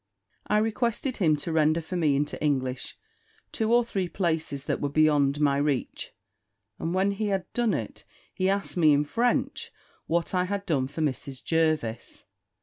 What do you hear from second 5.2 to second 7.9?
my reach; and when he had done